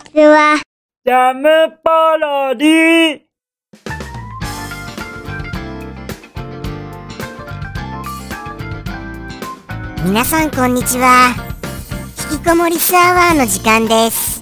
[0.00, 0.60] ちは。
[1.04, 1.48] ジャム
[1.82, 3.20] パロディ
[10.04, 11.34] 皆さんこんにちは。
[12.32, 14.40] 引きこもりスアワーの時間です。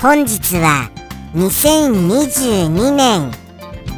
[0.00, 0.90] 本日は
[1.34, 3.30] 2022年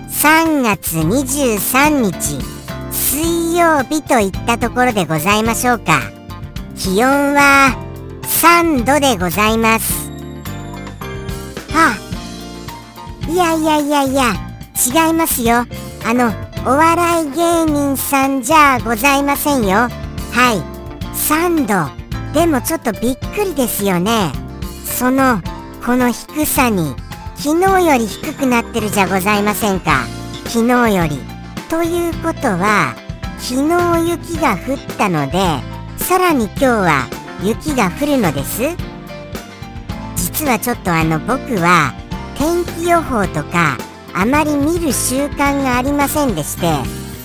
[0.08, 2.42] 3月23日
[2.90, 6.00] 水曜日といったところでございましょうか。
[6.76, 7.76] 気温は
[8.22, 10.03] 3度でございます。
[10.03, 10.03] は
[11.74, 11.96] あ
[13.28, 14.32] いやいやいやいや
[15.06, 15.66] 違いますよ。
[16.04, 16.32] あの
[16.66, 19.76] お笑い芸人さんじゃございませんよ。
[19.76, 20.62] はい。
[21.16, 21.90] 3度。
[22.32, 24.32] でもちょっとびっくりですよね。
[24.84, 25.40] その
[25.84, 26.94] この低さに
[27.36, 30.04] 昨日より低くなってるじゃございませんか。
[30.46, 31.20] 昨日より。
[31.68, 32.94] ということは
[33.38, 35.38] 昨日雪が降ったので
[35.96, 37.06] さらに今日は
[37.42, 38.93] 雪が降るのです。
[40.34, 41.94] 実はちょっとあの僕は
[42.36, 43.78] 天気予報とか
[44.12, 46.66] あまり見る習慣がありませんでして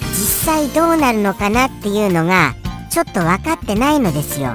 [0.10, 2.54] 実際どうなるのかなっていうのが
[2.92, 4.54] ちょっと分かってないのですよ。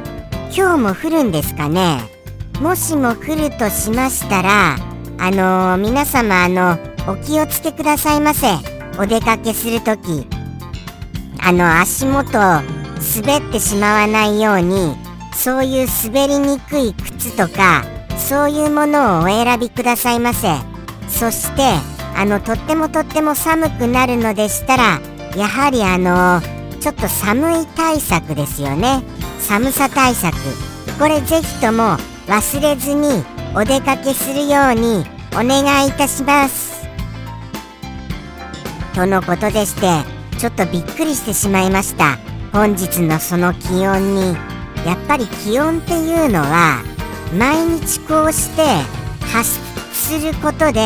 [0.56, 1.98] 今日も降るんですかね？
[2.60, 4.76] もしも降るとしましたら
[5.18, 8.46] あのー、皆様あのお気をつけくださいませ。
[9.00, 10.28] お出かけするとき
[11.40, 12.62] あの足元滑っ
[13.50, 14.94] てしまわないように
[15.34, 17.84] そういう滑りにくい靴とか
[18.24, 20.48] そういうものをお選びくださいませ。
[21.08, 21.62] そして
[22.16, 25.00] あのとってもとっても寒くなるのでしたら
[25.36, 26.40] やはりあの
[26.80, 29.02] ちょっと寒い対策ですよね。
[29.40, 30.34] 寒さ対策。
[30.98, 33.22] これぜひとも忘れずに
[33.54, 36.86] お出かけするようにお願いいたします。
[38.94, 40.02] とのことでして
[40.38, 42.16] ちょっとびっくりしてしまいました。
[42.52, 44.36] 本日のその気温に。
[44.86, 46.82] やっぱり気温っていうのは
[47.32, 48.62] 毎日こうして
[49.26, 49.50] 発
[49.92, 50.82] することで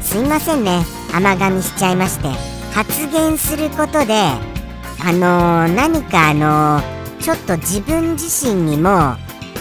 [0.00, 0.84] すいませんね。
[1.14, 2.28] 甘噛みしちゃいまして。
[2.72, 9.18] 発言することであのー、何かあのー、ちょっと自分自身にもあ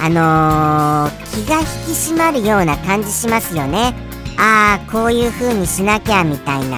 [0.10, 3.94] のー、気が引き締まるような感じしますよね。
[4.38, 6.78] ああこういう風にしなきゃみたいな。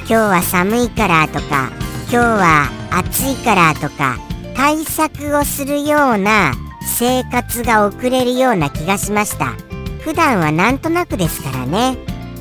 [0.00, 1.70] 今日は寒いからとか
[2.10, 4.18] 今日は暑いからとか
[4.54, 6.52] 対策をするような
[7.00, 9.54] 生活が送れるような気がしました。
[10.02, 11.96] 普段はなんとなくですからね。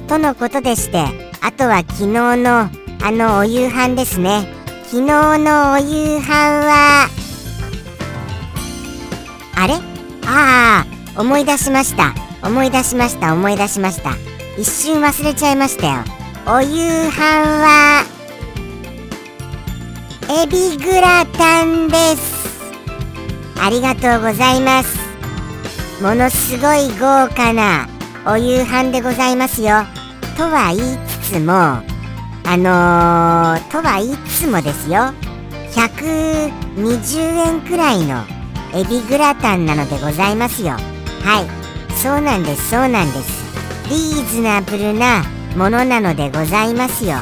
[0.09, 1.05] とのことでして
[1.41, 2.69] あとは昨日の
[3.01, 4.53] あのお夕飯ですね。
[4.83, 7.07] 昨日のお夕飯は
[9.55, 9.75] あれ？
[10.27, 12.13] ああ思い出しました。
[12.45, 14.11] 思い出しました思い出しました。
[14.57, 16.03] 一瞬忘れちゃいましたよ。
[16.45, 18.03] お夕飯は
[20.29, 22.38] エビグラタンです。
[23.61, 24.97] ありがとうございます。
[26.01, 27.87] ものすごい豪華な
[28.25, 29.83] お夕飯でございますよ。
[30.37, 31.53] とは言いつつも
[32.51, 35.13] あのー、とは言いつつもですよ。
[35.71, 38.23] 120円くらいの
[38.73, 40.71] エビグラタンなのでございますよ。
[40.71, 40.77] は
[41.45, 41.95] い。
[41.95, 43.49] そうなんですそうなんです。
[43.89, 45.23] リーズナブルな
[45.55, 47.17] ものなのでございますよ。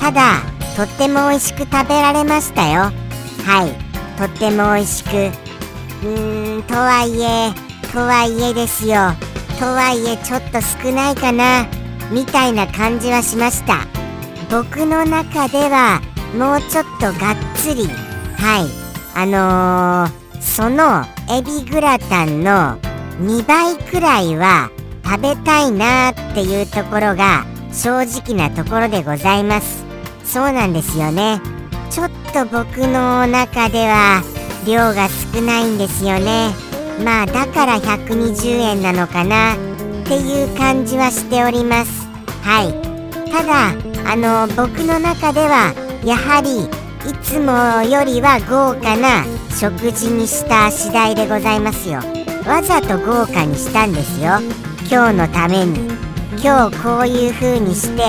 [0.00, 0.42] ただ
[0.76, 2.92] とっても美味しく食べられましたよ。
[3.44, 4.18] はい。
[4.18, 7.52] とっても美味しくーんとはいえ
[7.92, 8.94] とはいえですよ。
[9.58, 11.66] とはいえちょっと少ないかな
[12.10, 13.86] みたいな感じはしました。
[14.50, 16.00] 僕の中では
[16.36, 17.86] もうちょっとがっつり
[18.36, 18.84] はい。
[19.16, 22.78] あのー、そのエビグラタンの
[23.20, 24.70] 2倍くらいは
[25.04, 29.84] 食べたいなっていうところが正直なところでございます。
[30.24, 31.40] そうなんですよね。
[31.90, 34.22] ちょっと僕の中では
[34.64, 36.50] 量が少ないんですよね。
[37.04, 39.54] まあだから120円なのかな。
[39.54, 42.06] っていう感じはしております。
[42.42, 43.30] はい。
[43.30, 43.72] ただ
[44.10, 45.72] あの僕の中では
[46.04, 46.64] やはり
[47.08, 52.00] いつもよりは豪華な食事にした次第でございますよ。
[52.46, 54.40] わざと豪華にしたんですよ。
[54.90, 55.88] 今日のために。
[56.42, 58.02] 今日こういう風にして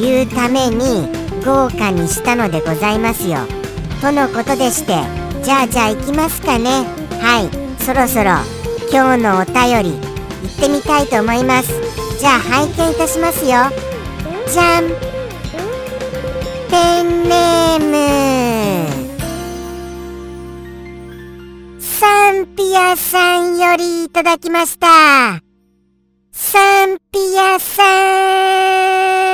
[0.00, 1.06] 言うために
[1.44, 3.40] 豪華にしたのでございますよ。
[4.00, 6.84] とのことでしてじゃあじゃあ行きますかね。
[7.20, 7.50] はい。
[7.82, 8.30] そろそろ
[8.92, 10.06] 今日のお便り行
[10.46, 11.72] ってみたいと思います。
[12.20, 13.50] じゃあ拝見いたしますよ。
[14.48, 14.88] じゃん。
[16.70, 19.02] ペンネーム。
[21.80, 25.40] サンピアさんよりいただきました。
[26.30, 29.31] サンピアさん。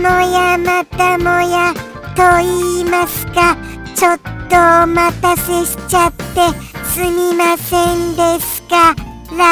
[0.00, 1.74] もやまたもや
[2.16, 3.56] と言いますか。
[3.94, 6.24] ちょっとお待たせしちゃって
[6.88, 8.94] すみませんですか。
[9.36, 9.46] ら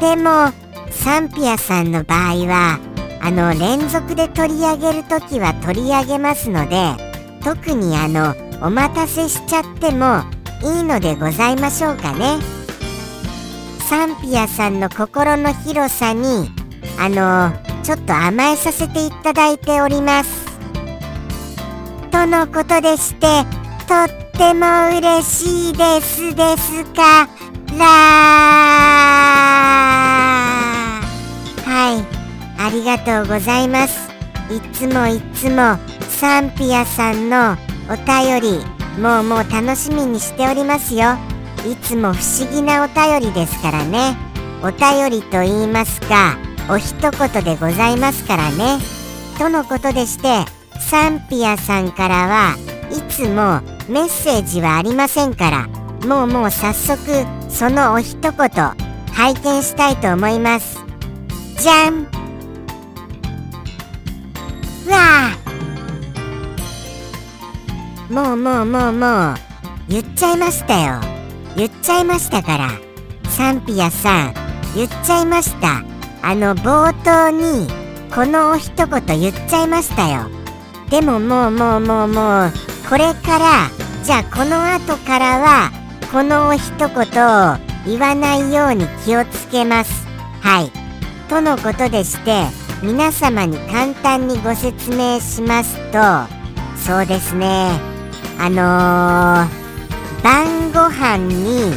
[0.00, 0.50] でも
[0.90, 2.80] サンピアさんの場合は
[3.20, 6.96] あの連続で取り上げるときは取り上げますので
[7.44, 8.34] 特にあの
[8.66, 10.22] お待たせしちゃっても
[10.62, 12.38] いいのでございましょうかね。
[13.80, 16.48] サンピアさんの心の広さに
[16.98, 20.46] あのちょっと甘えさせていただいております。
[22.10, 23.26] とのことでして
[23.86, 27.28] とっても嬉しいですですか
[27.78, 27.86] ら
[31.64, 32.20] はい。
[32.60, 34.10] ありがとうございます。
[34.50, 35.78] いつもいつも
[36.08, 37.56] サンピアさんの
[37.88, 38.64] お便り
[39.00, 41.16] もうもう楽しみにしておりますよ。
[41.66, 44.16] いつも不思議なお便りですからね。
[44.62, 46.36] お便りと言いますか
[46.70, 48.78] お一言でございますからね。
[49.38, 50.44] とのことでして
[50.78, 52.56] サンピアさんからは
[52.90, 55.68] いつもメッセージはありませんから
[56.06, 57.00] もうもう早速
[57.48, 58.30] そのお一言
[59.12, 60.78] 拝見したいと思います。
[61.58, 62.04] じゃん。
[64.88, 65.36] わあ。
[68.12, 69.34] もうもうもうもう
[69.88, 71.00] 言っちゃいましたよ。
[71.56, 72.70] 言っちゃいましたから
[73.28, 74.34] サンピアさん
[74.76, 75.82] 言っちゃいました。
[76.22, 77.68] あの冒頭に
[78.14, 80.28] この一言言っちゃいましたよ。
[80.90, 82.52] でももうもうもうもう
[82.88, 83.70] これから
[84.02, 85.70] じゃあこの後からは
[86.10, 90.06] この一言を言わないように気をつけます。
[90.40, 90.70] はい。
[91.28, 92.46] とのことでして
[92.82, 95.98] 皆様に簡単にご説明しますと
[96.76, 97.70] そうですね。
[98.38, 101.72] あのー、晩ご飯に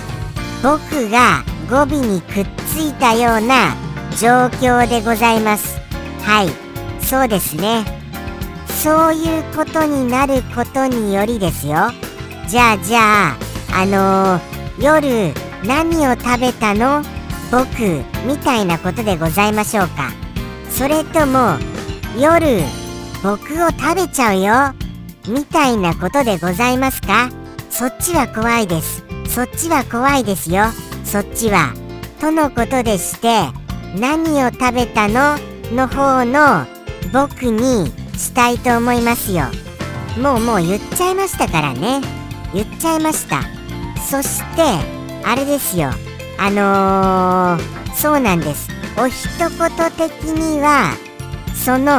[0.64, 3.76] 僕が語尾にくっついたような
[4.18, 5.80] 状況でございます。
[6.22, 6.50] はい。
[7.04, 7.86] そうですね。
[8.68, 11.92] そういうことになることによりですよ。
[12.48, 13.38] じゃあじゃあ
[13.82, 15.34] あのー、夜
[15.66, 17.04] 何を食べたの？
[17.52, 17.68] 僕
[18.28, 20.12] みたいなことでございましょうか。
[20.70, 21.58] それとも
[22.20, 22.62] 夜
[23.24, 24.74] 僕を食べちゃうよ？
[25.28, 27.30] みたいなことでございますか？
[27.70, 29.04] そっちは怖いです。
[29.28, 30.66] そっちは怖いですよ。
[31.06, 31.74] そっちは。
[32.20, 33.48] とのことでして
[33.96, 35.38] 何を食べたの？
[35.72, 36.66] の方の
[37.12, 37.88] 僕に
[38.18, 39.46] したいと思いますよ。
[40.22, 42.02] もうもう言っちゃいましたからね。
[42.54, 43.42] 言っちゃいました。
[44.10, 44.62] そして
[45.26, 45.90] あれですよ。
[46.38, 48.70] あのー、そうなんです。
[48.98, 49.50] お一言
[49.92, 50.96] 的には
[51.56, 51.94] その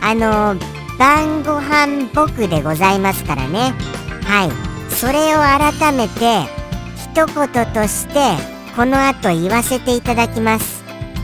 [0.00, 0.56] あの
[0.98, 3.74] 晩ご飯僕でございますからね。
[4.24, 4.94] はい。
[4.94, 6.48] それを改めて
[7.12, 8.36] 一言として
[8.76, 10.79] この後言わせていただきます。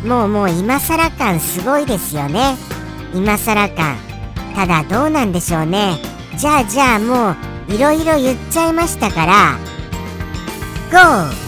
[0.07, 2.57] もうもう今更感すごいですよね。
[3.13, 3.97] 今更感。
[4.55, 5.97] ただどうなんでしょうね。
[6.39, 7.31] じゃあじゃあも
[7.69, 9.59] ういろいろ言っちゃいましたから。
[10.93, 11.47] GO!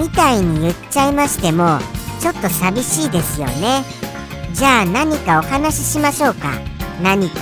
[0.00, 1.78] みたいに言っちゃいましても
[2.20, 3.84] ちょっと寂しいですよね。
[4.52, 6.52] じゃあ何かお話ししましょうか。
[7.02, 7.40] 何か。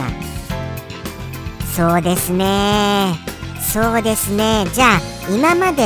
[1.76, 3.18] そうですね。
[3.60, 4.64] そうですね。
[4.72, 5.00] じゃあ
[5.30, 5.84] 今まで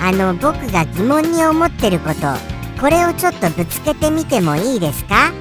[0.00, 2.53] あの僕が疑問に思ってること。
[2.80, 5.32] これをちょっとぶつけてみてもいいですか？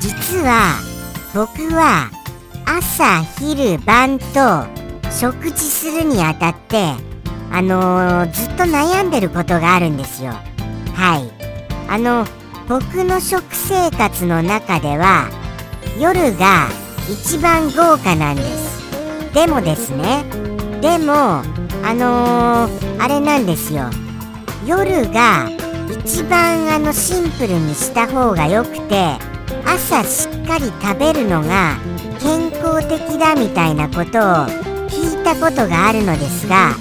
[0.00, 0.76] 実は
[1.34, 2.10] 僕は
[2.64, 4.66] 朝昼晩と
[5.10, 6.92] 食事するにあたって
[7.50, 10.32] あのー、ずっと悩んでることがあるんですよ。
[10.94, 11.30] はい。
[11.88, 12.26] あの
[12.68, 15.28] 僕の食生活の中では
[15.98, 16.68] 夜が
[17.10, 18.78] 一番豪華なんです。
[19.34, 20.24] でもですね
[20.80, 21.42] でも
[21.82, 23.90] あのー、あれなんですよ。
[24.66, 25.48] 夜が
[25.90, 29.18] 一番あのシンプルにした方がよくて
[29.64, 31.78] 朝しっかり食べるのが
[32.20, 34.46] 健康的だみたいなことを
[34.88, 36.74] 聞いたことがあるのですが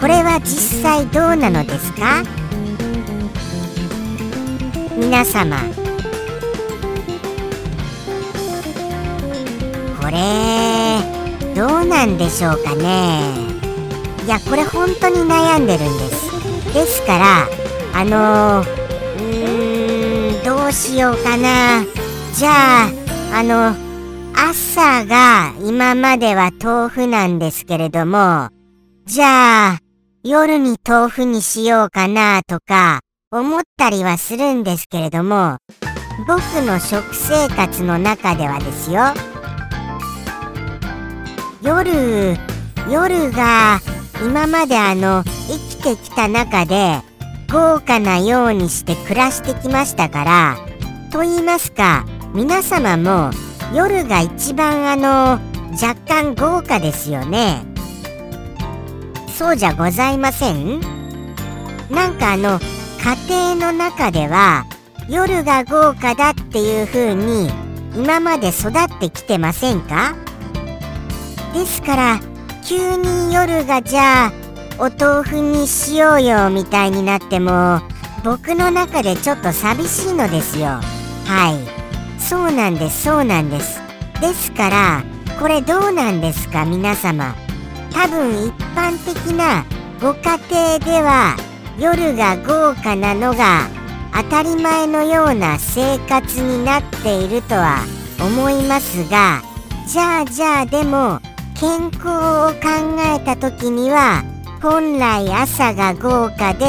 [0.00, 2.22] これは実際どうなのですか？
[4.96, 5.56] 皆様。
[10.00, 11.00] これ
[11.54, 13.20] どうなんでしょうかね？
[14.26, 16.74] いやこれ本当に悩んでるんです。
[16.74, 17.48] ですから
[17.94, 21.84] あのうーんどうしようかな。
[22.34, 22.90] じゃあ
[23.32, 23.76] あの
[24.36, 28.48] 朝が今までは豆腐なんですけれども
[29.06, 29.78] じゃあ
[30.24, 35.58] 夜に豆腐にしようかなとか思ったりはするんですけれども
[36.26, 39.02] 僕の食生活の中ではですよ
[41.62, 42.36] 夜
[42.90, 43.78] 夜が
[44.24, 47.00] 今まであの生きてきた中で
[47.54, 50.56] 豪華なようにして暮らしてきましたから
[51.12, 53.30] と言いますか皆様も
[53.72, 55.38] 夜が一番あの
[55.80, 57.62] 若干豪華ですよね。
[59.28, 60.80] そうじゃございません？
[61.90, 62.58] なんかあの
[63.28, 64.64] 家庭の中では
[65.08, 67.50] 夜が豪華だっていう風に
[67.94, 70.16] 今まで育ってきてませんか？
[71.54, 72.20] ですから
[72.64, 74.32] 急に夜がじゃあ
[74.78, 77.80] お豆腐にしようよみたいになっても
[78.24, 80.80] 僕の中でちょっと寂しいのですよ。
[81.26, 81.50] は
[82.18, 82.20] い。
[82.20, 83.80] そうなんですそうなんです。
[84.20, 85.04] ですから
[85.38, 87.34] これどうなんですか皆様。
[87.92, 89.64] 多分一般的な
[90.00, 91.36] ご家庭では
[91.78, 93.68] 夜が豪華なのが
[94.12, 97.84] 当たり前のような生活になっているとは
[98.20, 99.42] 思いますが
[99.86, 101.20] じゃあじゃあでも
[101.54, 104.24] 健康を考えた時には
[104.64, 106.64] 本来朝が豪華で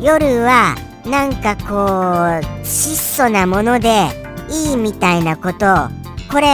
[0.00, 0.74] 夜は
[1.04, 4.06] なんかこう質素なもので
[4.48, 5.66] いいみたいなこと。
[6.32, 6.48] これ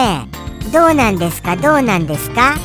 [0.72, 1.54] どうなんですか？
[1.54, 2.56] どうなんですか？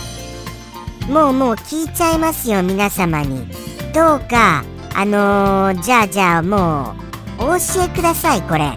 [1.07, 3.47] もうもう聞いちゃいますよ皆様に。
[3.93, 4.63] どうか
[4.95, 6.95] あのー、じゃあじゃあも
[7.39, 8.75] うお教えくださいこれ。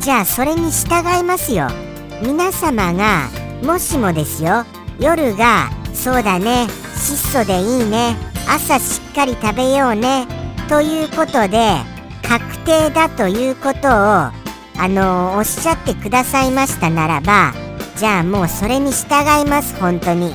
[0.00, 1.68] じゃあそれに従いますよ。
[2.22, 3.30] 皆様が
[3.62, 4.66] もしもですよ。
[5.00, 8.33] 夜がそうだね質素でいいね。
[8.48, 10.26] 朝しっかり食べようね。
[10.68, 11.76] ということで
[12.22, 14.32] 確定だということをあ
[14.88, 17.52] のおっしゃってくださいましたならば
[17.96, 19.06] じゃあもうそれに従
[19.42, 20.34] います本当に。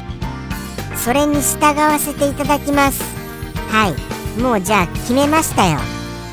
[0.96, 3.02] それに従わせていただきます。
[3.70, 4.42] はい。
[4.42, 5.78] もうじゃあ決めましたよ。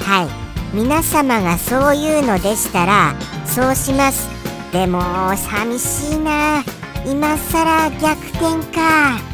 [0.04, 0.76] はい。
[0.76, 3.14] 皆様がそういうのでしたら
[3.46, 4.28] そうします。
[4.72, 5.00] でも
[5.36, 6.62] 寂しいな。
[7.06, 9.25] 今さら逆転か。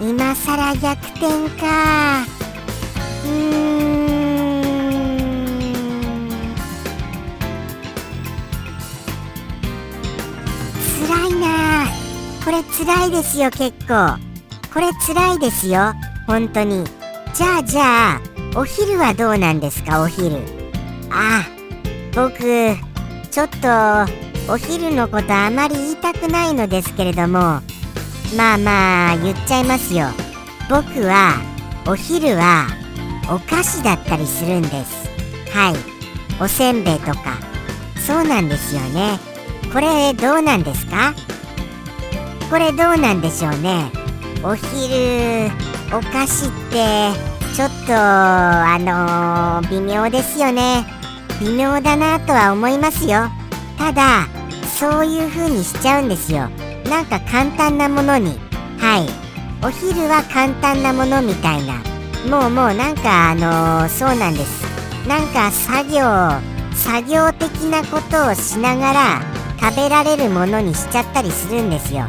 [0.00, 2.24] 今さら逆転か。
[3.24, 3.84] うーん。
[11.06, 11.86] 辛いな。
[12.44, 14.18] これ辛いですよ結構。
[14.72, 15.94] これ辛いですよ
[16.26, 16.84] 本当に。
[17.32, 18.20] じゃあじゃあ
[18.56, 20.38] お昼はどうなんですかお昼。
[21.10, 21.44] あ
[22.14, 22.38] 僕
[23.30, 23.68] ちょっと
[24.52, 27.62] お昼のことあまり言いたくないのですけれども。
[28.36, 30.06] まあまあ言っちゃいますよ。
[30.68, 31.34] 僕は
[31.86, 32.66] お昼は
[33.30, 35.08] お菓子だったりするんです。
[35.52, 35.74] はい。
[36.42, 37.38] おせんべいとか。
[37.96, 39.18] そうなんですよね。
[39.72, 41.14] これどうなんですか？
[42.50, 43.90] これどうなんでしょうね。
[44.42, 45.50] お昼
[45.92, 47.12] お菓子って
[47.54, 50.84] ちょっとあのー、微妙ですよね。
[51.40, 53.28] 微妙だなとは思いますよ。
[53.78, 54.26] ただ
[54.78, 56.50] そういう風にしちゃうんですよ。
[56.88, 58.38] なんか簡単なものに。
[58.78, 59.24] はい。
[59.64, 61.74] お昼は簡単なものみたいな。
[62.28, 64.64] もうもうなんかあのー、そうなんです。
[65.06, 69.22] なんか作業作業的なことをしながら
[69.60, 72.06] 食べられるものにしちゃったりするんですよ。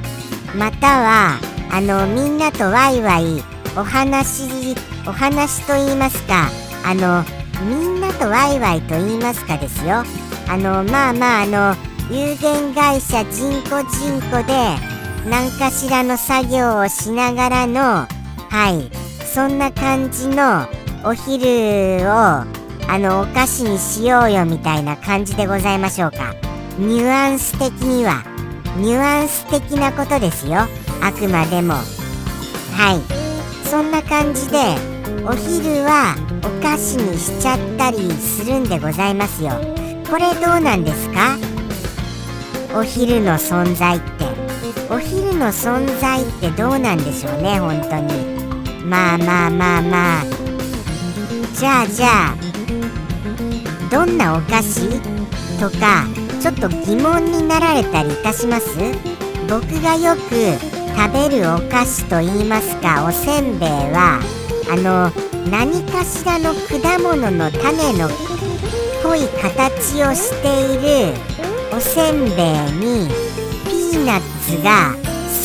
[0.57, 1.39] または
[1.71, 3.43] あのみんなとワイワイ
[3.77, 6.49] お話お話と言いますか
[6.85, 7.23] あの
[7.65, 10.03] みんなとワイワイと言いますかですよ。
[10.47, 11.75] あのまあまああの
[12.11, 14.53] 有限会社人工人工で
[15.27, 18.07] 何かしらの作業をしながらのは
[18.69, 18.91] い
[19.25, 20.67] そんな感じの
[21.03, 22.45] お昼を
[22.87, 26.35] あのお菓子にしようよみたいな感じでございましょうか。
[26.77, 28.23] ニュアンス的には
[28.77, 30.67] ニュアンス的なことですよ。
[31.01, 31.73] あくまでも。
[31.73, 31.81] は
[32.93, 33.67] い。
[33.67, 34.57] そんな感じで
[35.25, 39.53] お昼はお菓子にしちゃったりするんでございますよ。
[40.09, 41.37] これどうなんですか？
[42.75, 44.25] お昼の存在って。
[44.89, 48.13] お昼の存在ってどうなんでしょうね本当に。
[48.83, 50.23] まあまあまあまあ。
[51.55, 52.35] じゃあじゃあ
[53.89, 54.89] どんなお菓子？
[55.57, 56.05] とか
[56.41, 58.77] ちょっと疑問になられたりいたします？
[59.49, 64.19] 僕がよく食べるお菓子と言いますかおせんべいは
[64.69, 65.09] あの
[65.49, 68.09] 何かしらの果物の種の
[69.01, 71.13] ぽい形をしている
[71.73, 72.29] おせんべい
[72.73, 73.09] に
[73.65, 74.95] ピーナッツが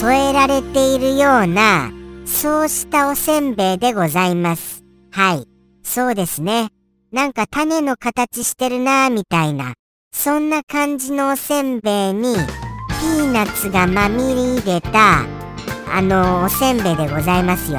[0.00, 1.90] 添えられているような
[2.24, 4.84] そうしたおせんべいでございます。
[5.10, 5.46] はい。
[5.82, 6.68] そうですね。
[7.12, 9.74] なんか種の形してるなーみたいな。
[10.12, 15.24] そんな感じのおせんべいにピーナッツがまみれ入れた
[15.92, 17.78] あのおせんべいでございますよ。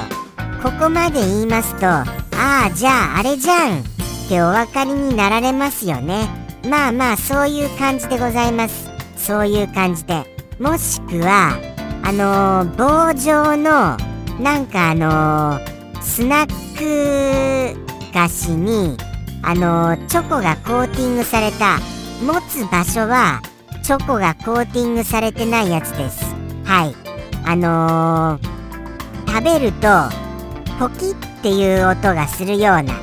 [0.62, 2.05] ここまで言いますとあ
[2.36, 3.83] あじゃああれじゃんっ
[4.29, 6.40] てお分かりになられますよね。
[6.68, 8.89] まあまあそういう感じでございます。
[9.18, 10.25] そういう感じで。
[10.60, 11.58] もしくは
[12.03, 13.98] あのー、棒状の
[14.39, 18.98] なんかあのー、スナック菓子に
[19.44, 21.80] あのー、チョコがコーティングされた
[22.24, 23.41] 持つ場所は
[23.84, 26.24] チョコがコーティングされてないやつです。
[26.63, 26.96] はい。
[27.44, 28.39] あの、
[29.27, 29.88] 食べると
[30.77, 32.94] ポキっていう音がするような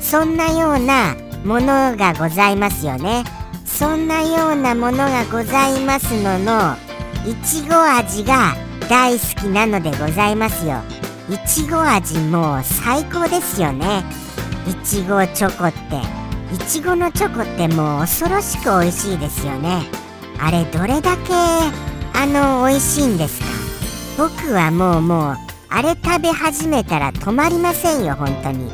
[0.00, 3.24] そんなようなものがございますよね。
[3.64, 6.76] そんなようなものがございますのの
[7.26, 8.54] いちご味が
[8.88, 10.82] 大好きなのでございますよ。
[11.30, 14.04] いちご味もう最高ですよね。
[14.68, 15.78] いちごチョコって。
[16.54, 19.82] いちごのチョコってもう恐ろしく美味しいですよね。
[20.38, 23.46] あれどれだけあの美味しいんですか。
[24.18, 25.36] 僕はもうもう
[25.68, 28.70] あれ食べ始めたら止まりませんよ本当に。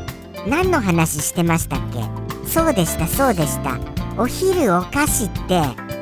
[0.49, 2.26] 何の話してましたっけ？
[2.57, 3.79] そうでしたそうでした。
[4.17, 5.61] お昼お菓子って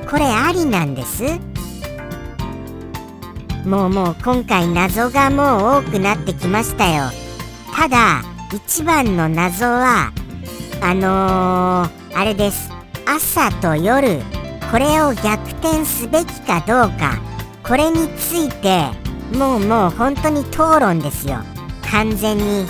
[0.09, 1.25] これありなんです？
[3.67, 7.11] もうもう今回謎がもう多くなってきましたよ。
[7.75, 8.23] ただ
[8.55, 10.13] 一番の謎は
[10.81, 12.71] あのー、あれです。
[13.05, 14.21] 朝と夜
[14.71, 17.19] これを逆転すべきかどうか。
[17.65, 18.91] これについて
[19.37, 21.39] もうもう本当に討論ですよ。
[21.91, 22.65] 完全に。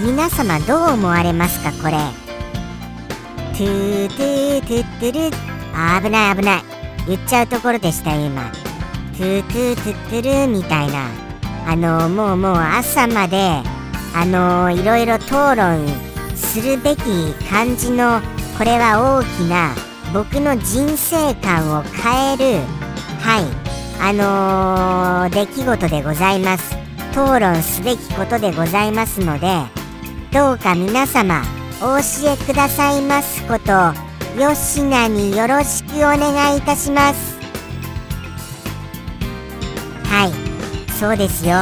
[0.00, 2.25] 皆様どう思われますかこれ？
[3.56, 5.36] トゥートゥートゥットゥル。
[6.02, 6.62] 危ない危ない。
[7.08, 8.52] 言っちゃうところでした今。
[9.16, 11.08] トゥートゥートゥットゥルみたいな。
[11.66, 13.38] あのもうもう朝まで
[14.14, 15.88] あのいろいろ討論
[16.36, 18.20] するべき感じの
[18.58, 19.74] これは大きな
[20.12, 22.60] 僕の人生観を変える
[23.20, 23.44] はい。
[24.02, 26.76] あのー、出来事でございます。
[27.12, 29.48] 討論すべきことでございますので
[30.30, 33.72] どうか皆様お教えくださいますこと
[34.40, 37.36] よしなによろしくお願いいたします。
[40.04, 41.56] はいそうですよ。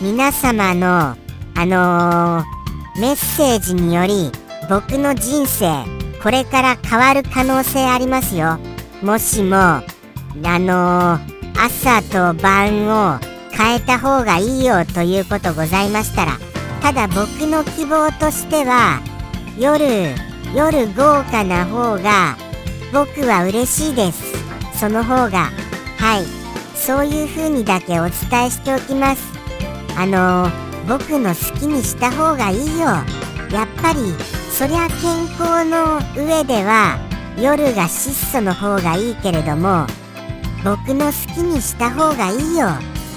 [0.00, 1.16] 皆様の
[1.54, 4.30] あのー、メッセージにより
[4.68, 5.84] 僕の人生
[6.22, 8.58] これから変わる可能性ありますよ。
[9.02, 9.82] もしもあ
[10.42, 13.18] のー朝と晩を
[13.50, 16.38] 変えた方がいいよということございましたら
[16.82, 19.00] ただ僕の希望としては
[19.58, 20.14] 夜
[20.54, 22.36] 夜豪華な方が
[22.92, 24.22] 僕は嬉しいです。
[24.78, 25.50] その方が
[25.98, 26.24] はい。
[26.74, 29.22] そういう風にだけお伝えしておきます。
[29.96, 30.48] あの
[30.86, 32.86] 僕の好きにした方がいいよ。
[33.50, 34.14] やっぱり
[34.50, 36.98] そりゃ健康の上では
[37.38, 39.86] 夜が質素の方がいいけれども
[40.64, 42.68] 僕の好きにした方がいいよ。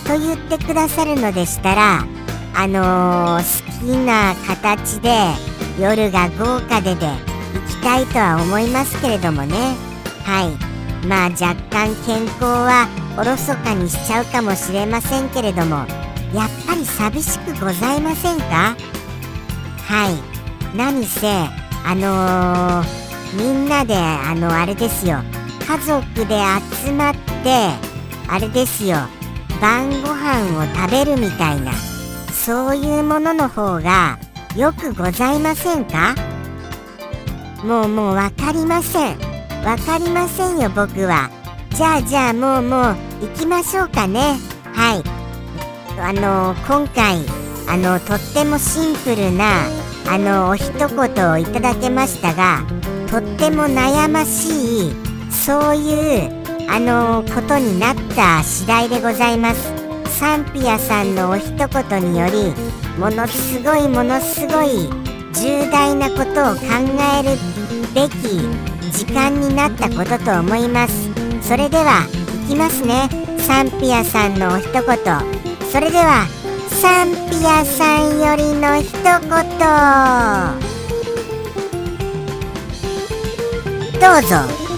[0.08, 2.06] と言ってくださるのでしたら
[2.56, 5.49] あのー、好きな形で
[5.80, 7.14] 夜が豪華でで行
[7.68, 9.76] きたいとは思いますけれどもね。
[10.26, 11.06] はい。
[11.08, 12.88] まあ若干健康は
[13.18, 15.78] おろそかにしちゃうかもしれませんけれども
[16.34, 18.76] やっぱり寂しくございませんか？
[19.88, 20.78] はい。
[20.78, 21.28] 何せ
[21.86, 25.22] あのー、みんなであのあれですよ。
[25.66, 26.42] 家族で
[26.86, 27.70] 集まって
[28.28, 28.98] あれですよ。
[29.62, 31.72] 晩ご飯を食べるみたいな
[32.32, 34.18] そういうものの方が
[34.56, 36.16] よくございませんか？
[37.64, 39.18] もうもう分かりません。
[39.64, 41.30] 分かりませんよ僕は。
[41.72, 44.38] じゃあじゃあもうもう行きましょうかね。
[44.74, 45.04] はい。
[46.02, 47.20] あの今回
[47.68, 49.66] あのとってもシンプルな
[50.10, 52.64] あのお一言をいただけましたが
[53.10, 54.94] とっても悩ましい
[55.32, 59.79] そういうあのことになった次第でございます。
[60.10, 62.54] サンピアさんのお一言により
[63.00, 64.90] ものすごいものすごい
[65.34, 66.62] 重大なことを考
[67.18, 67.38] える
[67.94, 68.40] べき
[68.92, 71.10] 時間になったことと思います。
[71.42, 72.08] それでは
[72.46, 73.10] いきますね。
[73.38, 74.84] サンピアさんのお一言。
[75.72, 76.26] それでは
[76.68, 79.10] サンピアさんよりの一言。
[84.00, 84.69] どうぞ。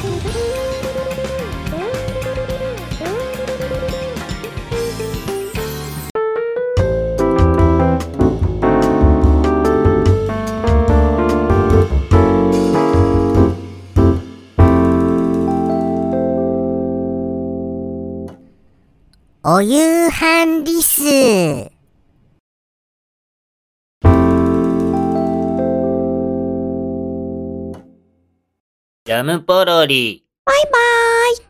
[19.53, 21.03] お夕飯リス。
[29.03, 30.23] ジャムポロリ。
[30.45, 31.37] バイバーイ。